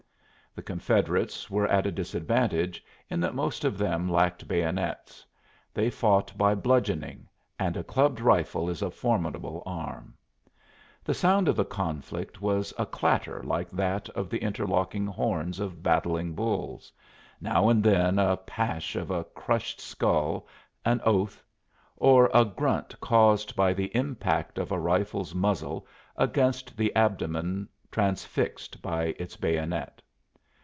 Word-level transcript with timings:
The 0.53 0.61
Confederates 0.61 1.49
were 1.49 1.65
at 1.69 1.85
a 1.85 1.93
disadvantage 1.93 2.83
in 3.09 3.21
that 3.21 3.33
most 3.33 3.63
of 3.63 3.77
them 3.77 4.09
lacked 4.11 4.49
bayonets; 4.49 5.25
they 5.73 5.89
fought 5.89 6.37
by 6.37 6.55
bludgeoning 6.55 7.29
and 7.57 7.77
a 7.77 7.85
clubbed 7.85 8.19
rifle 8.19 8.69
is 8.69 8.81
a 8.81 8.91
formidable 8.91 9.63
arm. 9.65 10.13
The 11.05 11.13
sound 11.13 11.47
of 11.47 11.55
the 11.55 11.63
conflict 11.63 12.41
was 12.41 12.73
a 12.77 12.85
clatter 12.85 13.41
like 13.43 13.69
that 13.71 14.09
of 14.09 14.29
the 14.29 14.39
interlocking 14.39 15.07
horns 15.07 15.61
of 15.61 15.81
battling 15.81 16.33
bulls 16.33 16.91
now 17.39 17.69
and 17.69 17.81
then 17.81 18.15
the 18.17 18.35
pash 18.35 18.97
of 18.97 19.09
a 19.09 19.23
crushed 19.23 19.79
skull, 19.79 20.47
an 20.83 20.99
oath, 21.05 21.41
or 21.95 22.29
a 22.33 22.43
grunt 22.43 22.99
caused 22.99 23.55
by 23.55 23.71
the 23.71 23.95
impact 23.95 24.57
of 24.57 24.73
a 24.73 24.77
rifle's 24.79 25.33
muzzle 25.33 25.87
against 26.17 26.75
the 26.75 26.93
abdomen 26.93 27.69
transfixed 27.89 28.81
by 28.81 29.15
its 29.17 29.37
bayonet. 29.37 30.01